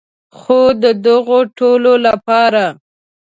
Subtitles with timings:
[0.37, 2.63] خو د دغو ټولو لپاره.